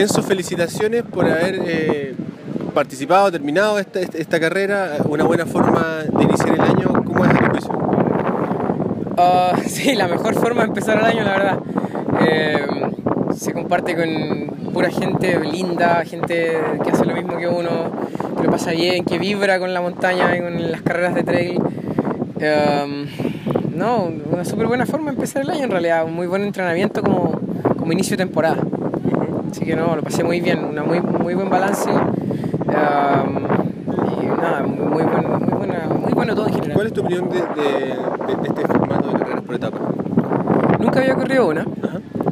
[0.00, 2.14] Enzo, felicitaciones por haber eh,
[2.72, 7.04] participado, terminado esta, carrera, una buena forma de iniciar el año.
[7.04, 7.72] ¿Cómo es tu juicio?
[9.18, 11.58] Uh, sí, la mejor forma de empezar el año, la verdad.
[12.26, 12.66] Eh,
[13.36, 17.92] se comparte con pura gente linda, gente que hace lo mismo que uno,
[18.38, 21.58] que lo pasa bien, que vibra con la montaña y con las carreras de trail.
[21.58, 23.06] Um,
[23.76, 27.02] no, una súper buena forma de empezar el año en realidad, un muy buen entrenamiento
[27.02, 27.38] como,
[27.76, 28.62] como inicio de temporada.
[29.50, 31.90] Así que no, lo pasé muy bien, una muy, muy buen balance.
[31.90, 33.44] Um,
[34.22, 36.74] y nada, muy, buen, muy, buena, muy bueno todo en general.
[36.74, 39.80] ¿Cuál es tu opinión de, de, este formato de carreras por etapas?
[40.78, 41.66] Nunca había corrido una.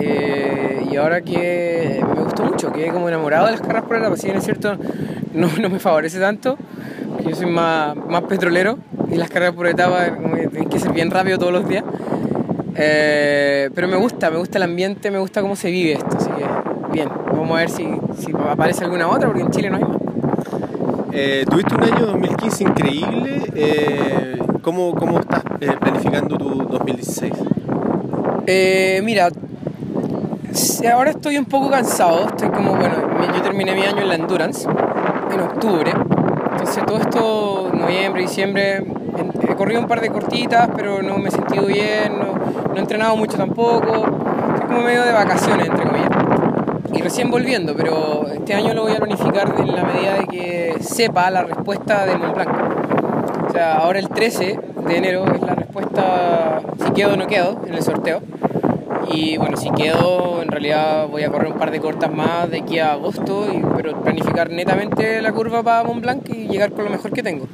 [0.00, 4.20] Eh, y ahora que me gustó mucho, quedé como enamorado de las carreras por etapas.
[4.20, 4.76] Si bien es cierto,
[5.32, 6.56] no, no me favorece tanto,
[7.24, 8.78] yo soy más, más petrolero
[9.10, 10.12] y las carreras por etapas
[10.50, 11.84] tienen que ser bien rápido todos los días.
[12.76, 16.28] Eh, pero me gusta, me gusta el ambiente, me gusta cómo se vive esto, así
[16.30, 17.84] que bien, vamos a ver si,
[18.18, 19.96] si aparece alguna otra, porque en Chile no hay más.
[21.12, 25.42] Eh, tuviste un año 2015 increíble, eh, ¿cómo, ¿cómo, estás
[25.80, 27.32] planificando tu 2016?
[29.02, 29.28] mira,
[30.92, 32.94] ahora estoy un poco cansado, estoy como, bueno,
[33.34, 35.92] yo terminé mi año en la Endurance en octubre,
[36.52, 38.84] entonces todo esto, noviembre, diciembre,
[39.48, 43.16] he corrido un par de cortitas, pero no me he sentido bien, no, he entrenado
[43.16, 44.04] mucho tampoco,
[44.54, 46.03] estoy como medio de vacaciones, entre comillas.
[46.94, 50.76] Y recién volviendo, pero este año lo voy a planificar en la medida de que
[50.80, 53.48] sepa la respuesta de Mont Blanc.
[53.48, 57.60] O sea, ahora el 13 de enero es la respuesta si quedo o no quedo
[57.66, 58.22] en el sorteo.
[59.10, 62.60] Y bueno, si quedo, en realidad voy a correr un par de cortas más de
[62.60, 66.84] aquí a agosto, y, pero planificar netamente la curva para Mont Blanc y llegar con
[66.84, 67.46] lo mejor que tengo.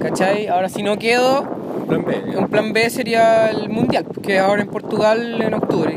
[0.00, 0.48] ¿Cachai?
[0.48, 1.44] Ahora si no quedo,
[1.86, 5.96] plan B, un plan B sería el Mundial, que ahora en Portugal en octubre.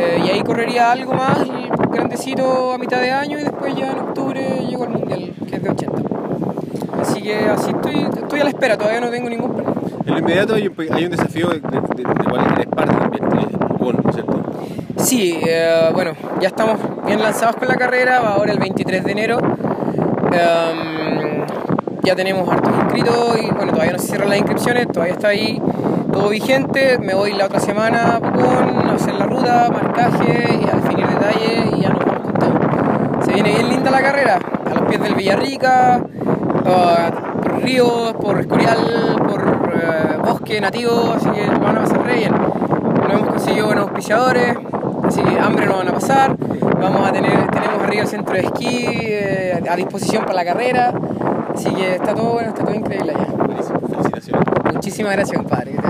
[0.00, 1.46] Eh, y ahí correría algo más,
[1.90, 5.62] grandecito a mitad de año y después ya en octubre llego al Mundial, que es
[5.62, 6.02] de 80.
[7.02, 9.74] Así que así estoy, estoy a la espera, todavía no tengo ningún plan.
[10.06, 14.42] En lo inmediato hay un, desafío de, de, de, cual eres parte también, bueno, ¿cierto?
[14.96, 19.12] Sí, eh, bueno, ya estamos bien lanzados con la carrera, va ahora el 23 de
[19.12, 19.38] enero.
[20.32, 21.44] Em,
[22.04, 25.60] ya tenemos hartos inscritos y bueno, todavía no se cierran las inscripciones, todavía está ahí
[26.10, 26.98] todo vigente.
[26.98, 31.06] Me voy la otra semana a Pucón a hacer la ruta, marcaje y a definir
[31.06, 33.22] detalles y ya nos vamos con todo.
[33.24, 38.40] Se viene bien linda la carrera, a los pies del Villarrica, uh, por ríos, por
[38.40, 42.32] Escorial, por uh, bosque nativo, así que van a pasar re bien.
[42.32, 44.56] No hemos conseguido buenos auspiciadores,
[45.04, 46.36] así que hambre no van a pasar.
[46.80, 50.92] Vamos a tener, tenemos arriba el centro de esquí eh, a disposición para la carrera.
[51.54, 53.26] Así que está todo bueno, está todo increíble allá.
[53.36, 54.44] Buenísimo, felicitaciones.
[54.72, 55.80] Muchísimas gracias, compadre.